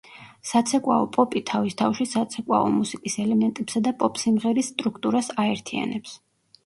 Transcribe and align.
საცეკვაო 0.51 1.03
პოპი 1.17 1.41
თავის 1.51 1.75
თავში 1.81 2.07
საცეკვაო 2.15 2.71
მუსიკის 2.77 3.17
ელემენტებსა 3.25 3.83
და 3.89 3.93
პოპ 4.01 4.19
სიმღერის 4.25 4.73
სტრუქტურას 4.75 5.31
აერთიენებს. 5.45 6.17